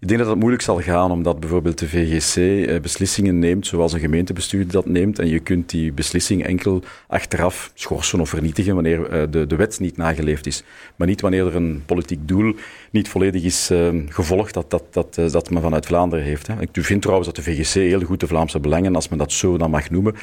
Ik 0.04 0.10
denk 0.10 0.22
dat 0.22 0.30
dat 0.30 0.40
moeilijk 0.40 0.64
zal 0.64 0.82
gaan, 0.82 1.12
omdat 1.12 1.40
bijvoorbeeld 1.40 1.80
de 1.80 1.88
VGC 1.88 2.36
eh, 2.68 2.80
beslissingen 2.80 3.40
neemt, 3.40 3.68
zoals 3.68 3.94
een 3.94 4.00
gemeentebestuur 4.00 4.68
dat 4.68 4.86
neemt. 4.86 5.20
En 5.20 5.28
je 5.28 5.40
kunt 5.40 5.70
die 5.70 5.92
beslissing 5.92 6.46
enkel 6.46 6.82
achteraf 7.08 7.72
schorsen 7.74 8.20
of 8.20 8.30
vernietigen 8.30 8.74
wanneer 8.74 9.10
eh, 9.10 9.22
de, 9.30 9.48
de 9.48 9.56
wet 9.56 9.80
niet 9.80 9.98
nageleefd 9.98 10.46
is. 10.46 10.64
Maar 10.96 11.08
niet 11.08 11.22
wanneer 11.22 11.46
er 11.46 11.56
een 11.56 11.84
politiek 11.86 12.28
doel 12.28 12.56
niet 12.92 13.10
volledig 13.10 13.44
is 13.44 13.72
uh, 13.72 13.90
gevolgd 14.08 14.54
dat, 14.54 14.72
dat, 14.72 14.84
dat, 14.92 15.32
dat 15.32 15.50
men 15.50 15.62
vanuit 15.62 15.86
Vlaanderen 15.86 16.26
heeft. 16.26 16.48
Hè. 16.48 16.62
Ik 16.62 16.70
vind 16.72 17.02
trouwens 17.02 17.28
dat 17.28 17.46
de 17.46 17.52
VGC 17.52 17.74
heel 17.74 18.02
goed 18.02 18.20
de 18.20 18.28
Vlaamse 18.28 18.60
belangen, 18.60 18.96
als 18.96 19.10
men 19.10 19.18
dat 19.18 19.32
zo 19.32 19.58
dan 19.58 19.72
mag 19.72 19.90
noemen, 19.90 20.16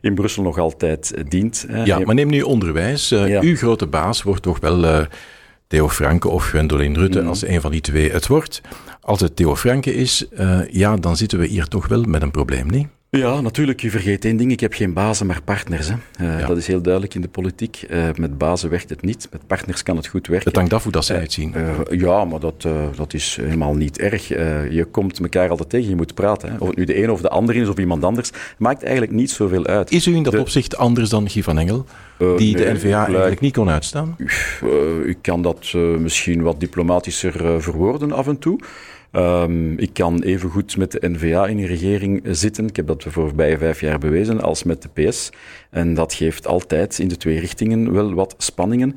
in 0.00 0.14
Brussel 0.14 0.42
nog 0.42 0.58
altijd 0.58 1.14
dient. 1.28 1.66
Hè. 1.68 1.84
Ja, 1.84 1.98
maar 1.98 2.14
neem 2.14 2.28
nu 2.28 2.42
onderwijs. 2.42 3.08
Ja. 3.08 3.40
Uw 3.40 3.56
grote 3.56 3.86
baas 3.86 4.22
wordt 4.22 4.42
toch 4.42 4.60
wel 4.60 5.06
Theo 5.66 5.88
Franke 5.88 6.28
of 6.28 6.44
Gwendoline 6.44 6.98
Rutte, 6.98 7.20
mm. 7.20 7.28
als 7.28 7.46
een 7.46 7.60
van 7.60 7.70
die 7.70 7.80
twee 7.80 8.10
het 8.10 8.26
wordt. 8.26 8.60
Als 9.00 9.20
het 9.20 9.36
Theo 9.36 9.56
Franke 9.56 9.94
is, 9.94 10.26
uh, 10.32 10.68
ja, 10.70 10.96
dan 10.96 11.16
zitten 11.16 11.38
we 11.38 11.46
hier 11.46 11.68
toch 11.68 11.88
wel 11.88 12.02
met 12.02 12.22
een 12.22 12.30
probleem, 12.30 12.66
niet? 12.66 12.88
Ja, 13.10 13.40
natuurlijk. 13.40 13.80
Je 13.80 13.90
vergeet 13.90 14.24
één 14.24 14.36
ding. 14.36 14.52
Ik 14.52 14.60
heb 14.60 14.72
geen 14.72 14.92
bazen, 14.92 15.26
maar 15.26 15.42
partners. 15.42 15.88
Hè. 15.88 15.94
Uh, 16.24 16.40
ja. 16.40 16.46
Dat 16.46 16.56
is 16.56 16.66
heel 16.66 16.82
duidelijk 16.82 17.14
in 17.14 17.20
de 17.20 17.28
politiek. 17.28 17.86
Uh, 17.90 18.04
met 18.16 18.38
bazen 18.38 18.70
werkt 18.70 18.90
het 18.90 19.02
niet. 19.02 19.28
Met 19.32 19.46
partners 19.46 19.82
kan 19.82 19.96
het 19.96 20.06
goed 20.06 20.26
werken. 20.26 20.48
Het 20.48 20.56
hangt 20.56 20.72
af 20.72 20.82
hoe 20.82 20.92
dat 20.92 21.04
ze 21.04 21.14
uitzien. 21.14 21.54
ja, 21.90 22.24
maar 22.24 22.40
dat, 22.40 22.68
dat 22.96 23.14
is 23.14 23.38
helemaal 23.40 23.74
niet 23.74 23.98
erg. 23.98 24.28
je 24.28 24.86
komt 24.90 25.18
elkaar 25.20 25.48
altijd 25.48 25.70
tegen. 25.70 25.88
Je 25.88 25.96
moet 25.96 26.14
praten. 26.14 26.48
Hè. 26.48 26.56
Of 26.58 26.68
het 26.68 26.76
nu 26.76 26.84
de 26.84 27.02
een 27.02 27.10
of 27.10 27.20
de 27.20 27.28
ander 27.28 27.56
is 27.56 27.68
of 27.68 27.78
iemand 27.78 28.04
anders. 28.04 28.30
Maakt 28.58 28.82
eigenlijk 28.82 29.12
niet 29.12 29.30
zoveel 29.30 29.66
uit. 29.66 29.90
Is 29.90 30.06
u 30.06 30.14
in 30.14 30.22
dat 30.22 30.32
de... 30.32 30.40
opzicht 30.40 30.76
anders 30.76 31.08
dan 31.08 31.30
Guy 31.30 31.42
van 31.42 31.58
Engel? 31.58 31.84
die 32.18 32.54
nee, 32.56 32.64
de 32.64 32.72
NVA 32.72 33.04
eigenlijk 33.04 33.40
niet 33.40 33.52
kon 33.52 33.70
uitstaan? 33.70 34.16
ik 35.04 35.18
kan 35.20 35.42
dat 35.42 35.72
misschien 35.98 36.42
wat 36.42 36.60
diplomatischer 36.60 37.62
verwoorden 37.62 38.12
af 38.12 38.26
en 38.26 38.38
toe. 38.38 38.58
Um, 39.16 39.78
ik 39.78 39.90
kan 39.92 40.22
even 40.22 40.50
goed 40.50 40.76
met 40.76 40.92
de 40.92 41.08
NVA 41.08 41.46
in 41.46 41.56
de 41.56 41.66
regering 41.66 42.22
zitten. 42.24 42.66
Ik 42.66 42.76
heb 42.76 42.86
dat 42.86 43.02
de 43.02 43.10
voorbije 43.10 43.58
vijf 43.58 43.80
jaar 43.80 43.98
bewezen, 43.98 44.40
als 44.40 44.62
met 44.62 44.82
de 44.82 45.08
PS. 45.08 45.30
En 45.70 45.94
dat 45.94 46.14
geeft 46.14 46.46
altijd 46.46 46.98
in 46.98 47.08
de 47.08 47.16
twee 47.16 47.40
richtingen 47.40 47.92
wel 47.92 48.14
wat 48.14 48.34
spanningen. 48.38 48.96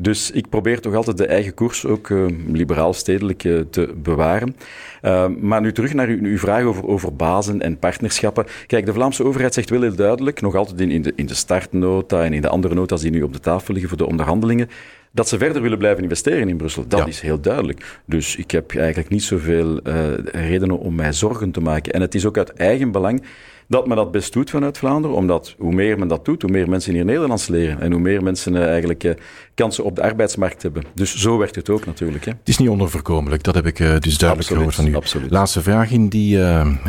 Dus 0.00 0.30
ik 0.30 0.48
probeer 0.48 0.80
toch 0.80 0.94
altijd 0.94 1.18
de 1.18 1.26
eigen 1.26 1.54
koers 1.54 1.86
ook 1.86 2.08
uh, 2.08 2.26
liberaal-stedelijk 2.46 3.44
uh, 3.44 3.60
te 3.70 3.94
bewaren. 4.02 4.56
Uh, 5.02 5.26
maar 5.40 5.60
nu 5.60 5.72
terug 5.72 5.94
naar 5.94 6.08
uw, 6.08 6.18
uw 6.22 6.38
vraag 6.38 6.64
over, 6.64 6.86
over 6.86 7.16
bazen 7.16 7.60
en 7.60 7.78
partnerschappen. 7.78 8.46
Kijk, 8.66 8.86
de 8.86 8.92
Vlaamse 8.92 9.24
overheid 9.24 9.54
zegt 9.54 9.70
wel 9.70 9.82
heel 9.82 9.94
duidelijk, 9.94 10.40
nog 10.40 10.54
altijd 10.54 10.80
in, 10.80 10.90
in, 10.90 11.02
de, 11.02 11.12
in 11.16 11.26
de 11.26 11.34
startnota 11.34 12.24
en 12.24 12.32
in 12.32 12.40
de 12.40 12.48
andere 12.48 12.74
nota's 12.74 13.00
die 13.00 13.10
nu 13.10 13.22
op 13.22 13.32
de 13.32 13.40
tafel 13.40 13.72
liggen 13.72 13.88
voor 13.88 13.98
de 13.98 14.06
onderhandelingen, 14.06 14.68
dat 15.10 15.28
ze 15.28 15.38
verder 15.38 15.62
willen 15.62 15.78
blijven 15.78 16.02
investeren 16.02 16.48
in 16.48 16.56
Brussel. 16.56 16.84
Dat 16.88 17.00
ja. 17.00 17.06
is 17.06 17.20
heel 17.20 17.40
duidelijk. 17.40 18.00
Dus 18.04 18.36
ik 18.36 18.50
heb 18.50 18.76
eigenlijk 18.76 19.08
niet 19.08 19.22
zoveel 19.22 19.80
redenen 20.24 20.78
om 20.78 20.94
mij 20.94 21.12
zorgen 21.12 21.50
te 21.50 21.60
maken. 21.60 21.92
En 21.92 22.00
het 22.00 22.14
is 22.14 22.26
ook 22.26 22.38
uit 22.38 22.52
eigen 22.52 22.90
belang 22.90 23.22
dat 23.70 23.86
men 23.86 23.96
dat 23.96 24.10
best 24.10 24.32
doet 24.32 24.50
vanuit 24.50 24.78
Vlaanderen, 24.78 25.16
omdat 25.16 25.54
hoe 25.58 25.74
meer 25.74 25.98
men 25.98 26.08
dat 26.08 26.24
doet, 26.24 26.42
hoe 26.42 26.50
meer 26.50 26.68
mensen 26.68 26.92
hier 26.92 27.04
Nederlands 27.04 27.48
leren 27.48 27.80
en 27.80 27.92
hoe 27.92 28.00
meer 28.00 28.22
mensen 28.22 28.54
uh, 28.54 28.68
eigenlijk 28.68 29.04
uh, 29.04 29.12
kansen 29.54 29.84
op 29.84 29.96
de 29.96 30.02
arbeidsmarkt 30.02 30.62
hebben. 30.62 30.84
Dus 30.94 31.16
zo 31.16 31.38
werkt 31.38 31.54
het 31.54 31.70
ook 31.70 31.86
natuurlijk. 31.86 32.24
Hè. 32.24 32.30
Het 32.30 32.48
is 32.48 32.58
niet 32.58 32.68
onverkomelijk, 32.68 33.42
dat 33.42 33.54
heb 33.54 33.66
ik 33.66 33.78
uh, 33.78 33.98
dus 33.98 34.18
duidelijk 34.18 34.48
gehoord 34.48 34.74
van 34.74 34.86
u. 34.86 34.94
Absoluut. 34.94 35.30
Laatste 35.30 35.62
vraag 35.62 35.90
in 35.90 36.08
die, 36.08 36.38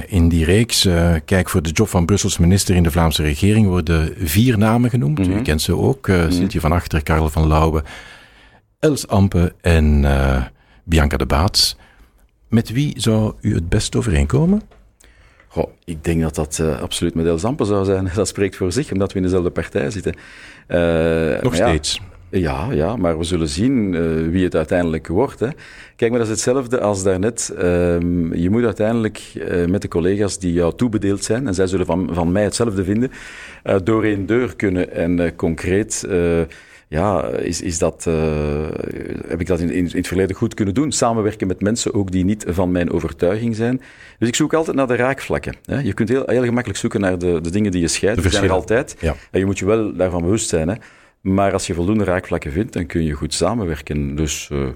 in 0.07 0.29
die 0.29 0.45
reeks. 0.45 0.87
kijk, 1.25 1.49
voor 1.49 1.61
de 1.61 1.69
job 1.69 1.87
van 1.87 2.05
Brussels 2.05 2.37
minister 2.37 2.75
in 2.75 2.83
de 2.83 2.91
Vlaamse 2.91 3.23
regering 3.23 3.67
worden 3.67 4.13
vier 4.17 4.57
namen 4.57 4.89
genoemd. 4.89 5.19
Mm 5.19 5.25
-hmm. 5.25 5.37
U 5.37 5.41
kent 5.41 5.61
ze 5.61 5.75
ook, 5.75 6.07
mm 6.07 6.15
-hmm. 6.15 6.31
Sintje 6.31 6.59
van 6.59 6.71
Achter, 6.71 7.03
Karel 7.03 7.29
van 7.29 7.47
Lauwe, 7.47 7.83
Els 8.79 9.07
Ampe 9.07 9.53
en 9.61 10.05
Bianca 10.83 11.17
de 11.17 11.25
Baats. 11.25 11.77
Met 12.49 12.71
wie 12.71 12.93
zou 12.99 13.33
u 13.41 13.53
het 13.53 13.69
best 13.69 13.95
overeenkomen? 13.95 14.61
Goh, 15.51 15.69
ik 15.85 16.03
denk 16.03 16.21
dat 16.21 16.35
dat 16.35 16.59
uh, 16.61 16.81
absoluut 16.81 17.13
met 17.13 17.25
Els 17.25 17.43
Ampe 17.43 17.65
zou 17.65 17.85
zijn. 17.85 18.09
Dat 18.15 18.27
spreekt 18.27 18.55
voor 18.55 18.71
zich, 18.71 18.91
omdat 18.91 19.11
we 19.11 19.17
in 19.17 19.23
dezelfde 19.23 19.49
partij 19.49 19.89
zitten. 19.89 20.15
Uh, 20.67 21.41
Nog 21.41 21.55
steeds. 21.55 22.01
Ja, 22.29 22.39
ja, 22.39 22.71
ja, 22.71 22.95
maar 22.95 23.17
we 23.17 23.23
zullen 23.23 23.47
zien 23.47 23.93
uh, 23.93 24.29
wie 24.29 24.43
het 24.43 24.55
uiteindelijk 24.55 25.07
wordt. 25.07 25.39
Hè. 25.39 25.47
Kijk, 25.95 26.11
maar 26.11 26.19
dat 26.19 26.29
is 26.29 26.33
hetzelfde 26.33 26.79
als 26.79 27.03
daarnet. 27.03 27.53
Uh, 27.53 27.61
je 28.33 28.47
moet 28.49 28.63
uiteindelijk 28.63 29.21
uh, 29.35 29.65
met 29.65 29.81
de 29.81 29.87
collega's 29.87 30.39
die 30.39 30.53
jou 30.53 30.75
toebedeeld 30.75 31.23
zijn, 31.23 31.47
en 31.47 31.53
zij 31.53 31.67
zullen 31.67 31.85
van, 31.85 32.09
van 32.11 32.31
mij 32.31 32.43
hetzelfde 32.43 32.83
vinden, 32.83 33.11
door 33.83 34.03
één 34.03 34.25
deur 34.25 34.55
kunnen 34.55 34.91
en 34.91 35.35
concreet 35.35 36.07
ja, 36.91 37.27
is, 37.27 37.61
is 37.61 37.77
dat, 37.77 38.05
uh, 38.07 38.67
heb 39.27 39.39
ik 39.39 39.47
dat 39.47 39.59
in, 39.59 39.71
in, 39.71 39.89
het 39.91 40.07
verleden 40.07 40.35
goed 40.35 40.53
kunnen 40.53 40.73
doen. 40.73 40.91
Samenwerken 40.91 41.47
met 41.47 41.61
mensen 41.61 41.93
ook 41.93 42.11
die 42.11 42.25
niet 42.25 42.45
van 42.47 42.71
mijn 42.71 42.91
overtuiging 42.91 43.55
zijn. 43.55 43.81
Dus 44.19 44.27
ik 44.27 44.35
zoek 44.35 44.53
altijd 44.53 44.75
naar 44.75 44.87
de 44.87 44.95
raakvlakken. 44.95 45.55
Hè. 45.65 45.79
Je 45.79 45.93
kunt 45.93 46.09
heel, 46.09 46.23
heel 46.25 46.43
gemakkelijk 46.43 46.79
zoeken 46.79 47.01
naar 47.01 47.17
de, 47.17 47.41
de 47.41 47.51
dingen 47.51 47.71
die 47.71 47.81
je 47.81 47.87
scheidt. 47.87 48.21
Die 48.21 48.31
zijn 48.31 48.43
er 48.43 48.51
altijd. 48.51 48.95
Ja. 48.99 49.15
En 49.31 49.39
je 49.39 49.45
moet 49.45 49.59
je 49.59 49.65
wel 49.65 49.95
daarvan 49.95 50.21
bewust 50.21 50.49
zijn. 50.49 50.67
Hè. 50.67 50.75
Maar 51.21 51.53
als 51.53 51.67
je 51.67 51.73
voldoende 51.73 52.03
raakvlakken 52.03 52.51
vindt, 52.51 52.73
dan 52.73 52.85
kun 52.85 53.03
je 53.03 53.13
goed 53.13 53.33
samenwerken. 53.33 54.15
Dus 54.15 54.49
uh, 54.51 54.67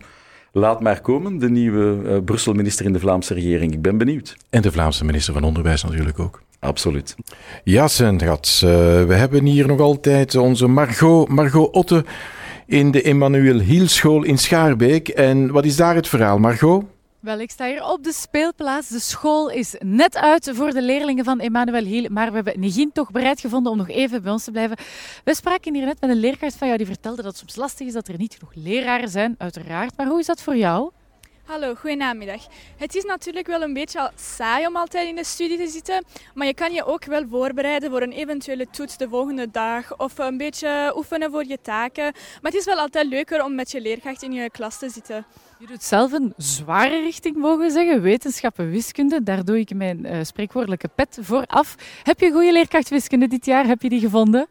laat 0.51 0.81
maar 0.81 1.01
komen, 1.01 1.37
de 1.37 1.49
nieuwe 1.49 2.01
uh, 2.03 2.17
Brussel-minister 2.25 2.85
in 2.85 2.93
de 2.93 2.99
Vlaamse 2.99 3.33
regering. 3.33 3.73
Ik 3.73 3.81
ben 3.81 3.97
benieuwd. 3.97 4.37
En 4.49 4.61
de 4.61 4.71
Vlaamse 4.71 5.05
minister 5.05 5.33
van 5.33 5.43
Onderwijs 5.43 5.83
natuurlijk 5.83 6.19
ook. 6.19 6.41
Absoluut. 6.65 7.15
Ja, 7.63 7.87
Sendgats, 7.87 8.61
uh, 8.61 8.69
we 9.03 9.13
hebben 9.13 9.45
hier 9.45 9.67
nog 9.67 9.79
altijd 9.79 10.35
onze 10.35 10.67
Margot, 10.67 11.27
Margot 11.27 11.73
Otte 11.73 12.05
in 12.65 12.91
de 12.91 13.01
Emmanuel 13.01 13.59
Hiel 13.59 13.87
School 13.87 14.23
in 14.23 14.37
Schaarbeek. 14.37 15.07
En 15.07 15.51
wat 15.51 15.65
is 15.65 15.75
daar 15.75 15.95
het 15.95 16.07
verhaal, 16.07 16.37
Margot? 16.37 16.83
Wel, 17.19 17.39
ik 17.39 17.51
sta 17.51 17.67
hier 17.67 17.83
op 17.83 18.03
de 18.03 18.13
speelplaats. 18.13 18.89
De 18.89 18.99
school 18.99 19.49
is 19.49 19.75
net 19.79 20.17
uit 20.17 20.51
voor 20.53 20.71
de 20.71 20.81
leerlingen 20.81 21.23
van 21.25 21.39
Emmanuel 21.39 21.83
Hiel. 21.83 22.09
Maar 22.09 22.29
we 22.29 22.35
hebben 22.35 22.59
Negin 22.59 22.91
toch 22.91 23.11
bereid 23.11 23.39
gevonden 23.39 23.71
om 23.71 23.77
nog 23.77 23.89
even 23.89 24.23
bij 24.23 24.31
ons 24.31 24.43
te 24.43 24.51
blijven. 24.51 24.77
We 25.23 25.35
spraken 25.35 25.73
hier 25.73 25.85
net 25.85 26.01
met 26.01 26.09
een 26.09 26.19
leerkracht 26.19 26.55
van 26.55 26.67
jou 26.67 26.79
die 26.79 26.87
vertelde 26.87 27.21
dat 27.21 27.31
het 27.31 27.37
soms 27.37 27.55
lastig 27.55 27.87
is 27.87 27.93
dat 27.93 28.07
er 28.07 28.17
niet 28.17 28.37
genoeg 28.39 28.65
leraren 28.65 29.09
zijn, 29.09 29.35
uiteraard. 29.37 29.97
Maar 29.97 30.07
hoe 30.07 30.19
is 30.19 30.25
dat 30.25 30.41
voor 30.41 30.55
jou? 30.55 30.91
Hallo, 31.45 31.75
goedenamiddag. 31.75 32.41
Het 32.77 32.95
is 32.95 33.03
natuurlijk 33.03 33.47
wel 33.47 33.61
een 33.61 33.73
beetje 33.73 34.11
saai 34.15 34.67
om 34.67 34.75
altijd 34.75 35.07
in 35.07 35.15
de 35.15 35.23
studie 35.23 35.57
te 35.57 35.67
zitten, 35.67 36.03
maar 36.33 36.47
je 36.47 36.53
kan 36.53 36.73
je 36.73 36.85
ook 36.85 37.05
wel 37.05 37.27
voorbereiden 37.29 37.89
voor 37.89 38.01
een 38.01 38.11
eventuele 38.11 38.67
toets 38.71 38.97
de 38.97 39.09
volgende 39.09 39.51
dag 39.51 39.97
of 39.97 40.17
een 40.17 40.37
beetje 40.37 40.93
oefenen 40.95 41.31
voor 41.31 41.45
je 41.45 41.57
taken. 41.61 42.03
Maar 42.03 42.51
het 42.51 42.53
is 42.53 42.65
wel 42.65 42.77
altijd 42.77 43.07
leuker 43.07 43.43
om 43.43 43.55
met 43.55 43.71
je 43.71 43.81
leerkracht 43.81 44.23
in 44.23 44.31
je 44.31 44.49
klas 44.49 44.79
te 44.79 44.89
zitten. 44.89 45.25
Je 45.59 45.67
doet 45.67 45.83
zelf 45.83 46.11
een 46.11 46.33
zware 46.37 46.99
richting, 46.99 47.35
mogen 47.35 47.65
we 47.65 47.69
zeggen, 47.69 48.01
wetenschappen, 48.01 48.69
wiskunde. 48.69 49.23
Daar 49.23 49.45
doe 49.45 49.59
ik 49.59 49.75
mijn 49.75 50.05
uh, 50.05 50.23
spreekwoordelijke 50.23 50.89
pet 50.95 51.17
voor 51.21 51.45
af. 51.45 51.75
Heb 52.03 52.19
je 52.19 52.31
goede 52.31 52.51
leerkracht 52.51 52.89
wiskunde 52.89 53.27
dit 53.27 53.45
jaar? 53.45 53.65
Heb 53.65 53.81
je 53.81 53.89
die 53.89 53.99
gevonden? 53.99 54.47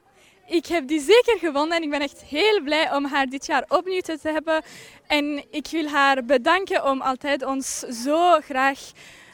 Ik 0.47 0.67
heb 0.67 0.89
die 0.89 1.01
zeker 1.01 1.39
gevonden 1.39 1.77
en 1.77 1.83
ik 1.83 1.91
ben 1.91 2.01
echt 2.01 2.23
heel 2.23 2.63
blij 2.63 2.93
om 2.95 3.05
haar 3.05 3.27
dit 3.27 3.47
jaar 3.47 3.65
opnieuw 3.69 4.01
te 4.01 4.19
hebben. 4.23 4.63
En 5.07 5.45
ik 5.51 5.67
wil 5.71 5.87
haar 5.87 6.25
bedanken 6.25 6.91
om 6.91 7.01
altijd 7.01 7.45
ons 7.45 7.79
zo 7.79 8.41
graag, 8.41 8.81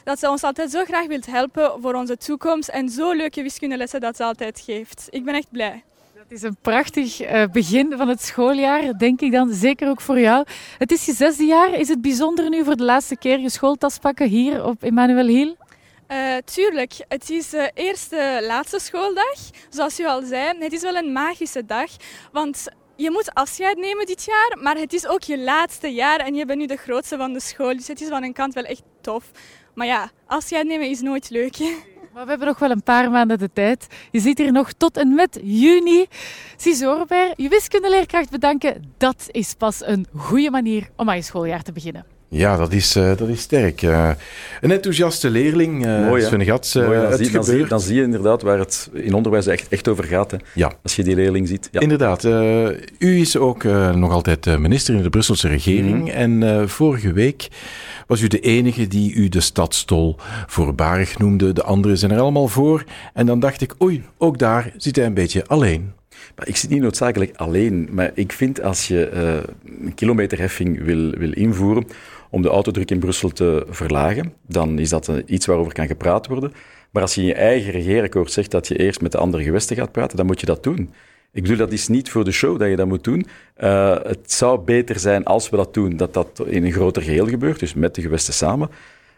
dat 0.03 0.19
ze 0.19 0.29
ons 0.29 0.43
altijd 0.43 0.71
zo 0.71 0.83
graag 0.83 1.07
wilt 1.07 1.25
helpen 1.25 1.81
voor 1.81 1.93
onze 1.93 2.17
toekomst 2.17 2.69
en 2.69 2.89
zo 2.89 3.11
leuke 3.11 3.41
wiskundelessen 3.41 3.99
dat 3.99 4.15
ze 4.15 4.23
altijd 4.23 4.61
geeft. 4.65 5.07
Ik 5.09 5.23
ben 5.25 5.35
echt 5.35 5.51
blij. 5.51 5.83
Het 6.13 6.31
is 6.31 6.41
een 6.41 6.57
prachtig 6.61 7.21
uh, 7.21 7.43
begin 7.51 7.93
van 7.97 8.07
het 8.07 8.21
schooljaar, 8.21 8.97
denk 8.97 9.21
ik 9.21 9.31
dan. 9.31 9.53
Zeker 9.53 9.89
ook 9.89 10.01
voor 10.01 10.19
jou. 10.19 10.45
Het 10.77 10.91
is 10.91 11.05
je 11.05 11.13
zesde 11.13 11.43
jaar. 11.43 11.73
Is 11.73 11.87
het 11.87 12.01
bijzonder 12.01 12.49
nu 12.49 12.63
voor 12.63 12.75
de 12.75 12.83
laatste 12.83 13.17
keer 13.17 13.39
je 13.39 13.49
schooltas 13.49 13.97
pakken 13.97 14.27
hier 14.27 14.65
op 14.65 14.83
Emmanuel 14.83 15.25
Hiel? 15.25 15.55
Uh, 16.11 16.37
tuurlijk, 16.45 16.93
het 17.07 17.29
is 17.29 17.49
de 17.49 17.71
eerste 17.73 18.43
laatste 18.47 18.79
schooldag. 18.79 19.37
Zoals 19.69 19.99
u 19.99 20.05
al 20.05 20.21
zei, 20.21 20.57
het 20.59 20.73
is 20.73 20.81
wel 20.81 20.95
een 20.95 21.11
magische 21.11 21.65
dag. 21.65 21.89
Want 22.31 22.67
je 22.95 23.11
moet 23.11 23.33
afscheid 23.33 23.77
nemen 23.77 24.05
dit 24.05 24.23
jaar, 24.25 24.57
maar 24.61 24.77
het 24.77 24.93
is 24.93 25.07
ook 25.07 25.23
je 25.23 25.39
laatste 25.39 25.87
jaar 25.87 26.19
en 26.19 26.35
je 26.35 26.45
bent 26.45 26.59
nu 26.59 26.65
de 26.65 26.75
grootste 26.75 27.17
van 27.17 27.33
de 27.33 27.39
school. 27.39 27.75
Dus 27.75 27.87
het 27.87 28.01
is 28.01 28.07
van 28.07 28.23
een 28.23 28.33
kant 28.33 28.53
wel 28.53 28.63
echt 28.63 28.83
tof. 29.01 29.31
Maar 29.73 29.87
ja, 29.87 30.11
afscheid 30.25 30.65
nemen 30.67 30.89
is 30.89 31.01
nooit 31.01 31.29
leuk. 31.29 31.57
Maar 32.13 32.23
we 32.23 32.29
hebben 32.29 32.47
nog 32.47 32.59
wel 32.59 32.71
een 32.71 32.83
paar 32.83 33.11
maanden 33.11 33.39
de 33.39 33.49
tijd. 33.53 33.87
Je 34.11 34.19
zit 34.19 34.37
hier 34.37 34.51
nog 34.51 34.73
tot 34.73 34.97
en 34.97 35.15
met 35.15 35.39
juni. 35.43 36.05
Ziezo 36.57 36.93
Robert, 36.93 37.33
je 37.35 37.49
wiskundeleerkracht 37.49 38.29
bedanken. 38.29 38.93
Dat 38.97 39.27
is 39.31 39.53
pas 39.53 39.85
een 39.85 40.07
goede 40.15 40.51
manier 40.51 40.89
om 40.95 41.09
aan 41.09 41.15
je 41.15 41.21
schooljaar 41.21 41.61
te 41.63 41.71
beginnen. 41.71 42.20
Ja, 42.33 42.57
dat 42.57 42.71
is, 42.73 42.95
uh, 42.95 43.17
dat 43.17 43.27
is 43.27 43.41
sterk. 43.41 43.81
Uh, 43.81 44.09
een 44.61 44.71
enthousiaste 44.71 45.29
leerling, 45.29 45.85
uh, 45.85 46.05
Mooi, 46.05 46.21
Sven 46.21 46.45
Gats. 46.45 46.73
Mooi, 46.73 47.01
dan, 47.01 47.17
zie, 47.17 47.31
dan, 47.31 47.43
zie, 47.43 47.67
dan, 47.67 47.79
zie, 47.79 47.95
je 47.95 48.01
inderdaad 48.01 48.41
waar 48.41 48.59
het 48.59 48.89
in 48.93 49.13
onderwijs 49.13 49.47
echt, 49.47 49.67
echt 49.67 49.87
over 49.87 50.03
gaat. 50.03 50.31
Hè. 50.31 50.37
Ja. 50.53 50.71
Als 50.83 50.95
je 50.95 51.03
die 51.03 51.15
leerling 51.15 51.47
ziet. 51.47 51.69
Ja. 51.71 51.79
Inderdaad. 51.79 52.23
u 52.97 53.19
is 53.19 53.37
ook 53.37 53.63
nog 53.93 54.11
altijd 54.11 54.45
minister 54.59 54.95
in 54.95 55.01
de 55.01 55.09
Brusselse 55.09 55.47
regering. 55.47 55.99
Mm 55.99 56.09
-hmm. 56.09 56.41
En 56.41 56.69
vorige 56.69 57.13
week 57.13 57.47
was 58.07 58.21
u 58.21 58.27
de 58.27 58.39
enige 58.39 58.87
die 58.87 59.13
u 59.13 59.29
de 59.29 59.41
stadstol 59.41 60.15
voorbarig 60.47 61.17
noemde. 61.17 61.53
De 61.53 61.63
anderen 61.63 61.97
zijn 61.97 62.11
er 62.11 62.19
allemaal 62.19 62.47
voor. 62.47 62.83
En 63.13 63.25
dan 63.25 63.39
dacht 63.39 63.61
ik, 63.61 63.75
oei, 63.81 64.03
ook 64.17 64.37
daar 64.37 64.71
zit 64.77 64.95
hij 64.95 65.05
een 65.05 65.13
beetje 65.13 65.45
alleen. 65.47 65.91
Maar 66.35 66.47
ik 66.47 66.57
zit 66.57 66.69
niet 66.69 66.81
noodzakelijk 66.81 67.35
alleen, 67.35 67.89
maar 67.91 68.11
ik 68.13 68.31
vind 68.31 68.61
als 68.61 68.87
je 68.87 69.11
een 69.81 69.93
kilometerheffing 69.95 70.83
wil, 70.83 71.09
wil 71.09 71.31
invoeren 71.31 71.85
om 72.31 72.41
de 72.41 72.49
autodruk 72.49 72.91
in 72.91 72.99
Brussel 72.99 73.29
te 73.29 73.65
verlagen, 73.69 74.33
dan 74.47 74.79
is 74.79 74.89
dat 74.89 75.11
iets 75.25 75.45
waarover 75.45 75.73
kan 75.73 75.87
gepraat 75.87 76.27
worden. 76.27 76.53
Maar 76.91 77.01
als 77.01 77.15
je 77.15 77.21
in 77.21 77.27
je 77.27 77.33
eigen 77.33 77.71
regeerakkoord 77.71 78.31
zegt 78.31 78.51
dat 78.51 78.67
je 78.67 78.77
eerst 78.77 79.01
met 79.01 79.11
de 79.11 79.17
andere 79.17 79.43
gewesten 79.43 79.75
gaat 79.75 79.91
praten, 79.91 80.17
dan 80.17 80.25
moet 80.25 80.39
je 80.39 80.45
dat 80.45 80.63
doen. 80.63 80.89
Ik 81.33 81.41
bedoel, 81.41 81.57
dat 81.57 81.71
is 81.71 81.87
niet 81.87 82.09
voor 82.09 82.23
de 82.23 82.31
show 82.31 82.59
dat 82.59 82.69
je 82.69 82.75
dat 82.75 82.87
moet 82.87 83.03
doen. 83.03 83.25
Uh, 83.63 83.97
het 84.03 84.31
zou 84.31 84.59
beter 84.59 84.99
zijn 84.99 85.23
als 85.23 85.49
we 85.49 85.57
dat 85.57 85.73
doen, 85.73 85.97
dat 85.97 86.13
dat 86.13 86.43
in 86.45 86.63
een 86.63 86.71
groter 86.71 87.01
geheel 87.01 87.27
gebeurt, 87.27 87.59
dus 87.59 87.73
met 87.73 87.95
de 87.95 88.01
gewesten 88.01 88.33
samen. 88.33 88.69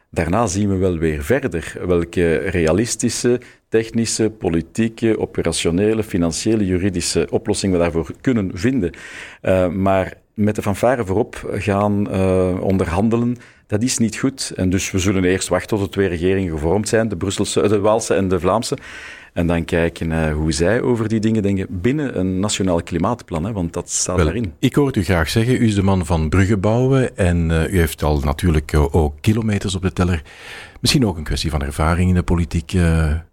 Daarna 0.10 0.48
zien 0.48 0.70
we 0.70 0.75
wel 0.75 0.98
weer 0.98 1.24
verder 1.24 1.75
welke 1.88 2.36
realistische, 2.36 3.41
technische, 3.70 4.29
politieke, 4.29 5.20
operationele, 5.20 6.03
financiële, 6.03 6.65
juridische 6.65 7.27
oplossingen 7.29 7.77
we 7.77 7.84
daarvoor 7.84 8.12
kunnen 8.22 8.51
vinden. 8.53 8.91
Uh, 9.41 9.67
maar 9.67 10.13
met 10.33 10.55
de 10.55 10.61
fanfare 10.61 11.05
voorop 11.05 11.53
gaan 11.53 12.07
uh, 12.11 12.61
onderhandelen, 12.61 13.37
dat 13.67 13.83
is 13.83 13.97
niet 13.97 14.17
goed. 14.17 14.51
En 14.55 14.69
dus 14.69 14.91
we 14.91 14.99
zullen 14.99 15.23
eerst 15.23 15.47
wachten 15.47 15.77
tot 15.77 15.85
de 15.85 15.91
twee 15.91 16.07
regeringen 16.07 16.51
gevormd 16.51 16.89
zijn, 16.89 17.07
de, 17.07 17.17
Brusselse, 17.17 17.67
de 17.67 17.79
Waalse 17.79 18.13
en 18.13 18.27
de 18.27 18.39
Vlaamse. 18.39 18.77
En 19.33 19.47
dan 19.47 19.65
kijken 19.65 20.11
uh, 20.11 20.33
hoe 20.33 20.51
zij 20.51 20.81
over 20.81 21.07
die 21.07 21.19
dingen 21.19 21.41
denken 21.41 21.67
binnen 21.69 22.19
een 22.19 22.39
nationaal 22.39 22.83
klimaatplan, 22.83 23.43
hè, 23.45 23.51
want 23.51 23.73
dat 23.73 23.89
staat 23.89 24.15
Wel, 24.15 24.25
daarin. 24.25 24.53
Ik 24.59 24.75
hoor 24.75 24.87
het 24.87 24.95
u 24.95 25.03
graag 25.03 25.29
zeggen, 25.29 25.53
u 25.53 25.65
is 25.65 25.75
de 25.75 25.83
man 25.83 26.05
van 26.05 26.29
bruggen 26.29 26.59
bouwen 26.59 27.17
en 27.17 27.49
uh, 27.49 27.73
u 27.73 27.77
heeft 27.77 28.03
al 28.03 28.19
natuurlijk 28.19 28.73
ook 28.91 29.13
kilometers 29.21 29.75
op 29.75 29.81
de 29.81 29.93
teller. 29.93 30.23
Misschien 30.79 31.05
ook 31.05 31.17
een 31.17 31.23
kwestie 31.23 31.49
van 31.49 31.61
ervaring 31.63 32.09
in 32.09 32.15
de 32.15 32.23
politiek. 32.23 32.73
men 32.73 33.23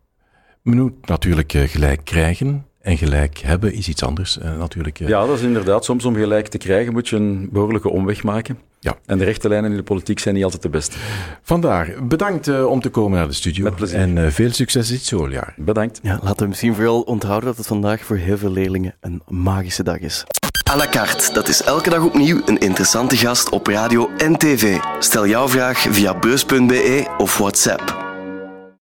moet 0.63 1.07
natuurlijk 1.07 1.53
gelijk 1.53 2.01
krijgen. 2.05 2.65
En 2.81 2.97
gelijk 2.97 3.39
hebben 3.39 3.73
is 3.73 3.89
iets 3.89 4.03
anders 4.03 4.39
uh, 4.39 4.59
natuurlijk. 4.59 5.01
Uh. 5.01 5.09
Ja, 5.09 5.27
dat 5.27 5.37
is 5.37 5.43
inderdaad. 5.43 5.85
Soms 5.85 6.05
om 6.05 6.15
gelijk 6.15 6.47
te 6.47 6.59
krijgen 6.59 6.93
moet 6.93 7.09
je 7.09 7.17
een 7.17 7.49
behoorlijke 7.53 7.91
omweg 7.91 8.23
maken. 8.23 8.59
Ja. 8.79 8.97
En 9.07 9.19
de 9.19 9.25
rechte 9.25 9.49
lijnen 9.49 9.71
in 9.71 9.77
de 9.77 9.83
politiek 9.83 10.19
zijn 10.19 10.35
niet 10.35 10.45
altijd 10.45 10.63
de 10.63 10.69
beste. 10.69 10.97
Vandaar, 11.43 11.95
bedankt 12.03 12.49
uh, 12.49 12.67
om 12.67 12.81
te 12.81 12.89
komen 12.89 13.19
naar 13.19 13.29
de 13.29 13.35
studio. 13.35 13.65
Met 13.65 13.77
plezier. 13.77 13.99
En 13.99 14.33
veel 14.33 14.53
succes 14.53 14.89
dit 14.89 15.05
schooljaar. 15.05 15.55
Bedankt. 15.57 16.01
Ja, 16.03 16.19
laten 16.23 16.43
we 16.43 16.49
misschien 16.49 16.75
vooral 16.75 17.01
onthouden 17.01 17.49
dat 17.49 17.57
het 17.57 17.67
vandaag 17.67 18.05
voor 18.05 18.17
heel 18.17 18.39
veel 18.39 18.51
leerlingen 18.51 18.95
een 19.01 19.23
magische 19.29 19.83
dag 19.83 19.99
is. 19.99 20.25
À 20.71 20.77
la 20.77 20.87
carte, 20.87 21.33
dat 21.33 21.49
is 21.49 21.63
elke 21.63 21.91
dag 21.91 22.05
opnieuw 22.05 22.41
een 22.47 22.59
interessante 22.59 23.17
gast 23.17 23.49
op 23.49 23.67
radio 23.67 24.11
en 24.17 24.37
tv. 24.37 24.79
Stel 24.99 25.27
jouw 25.27 25.49
vraag 25.49 25.79
via 25.79 26.19
beus.be 26.19 27.15
of 27.19 27.39
WhatsApp 27.39 28.00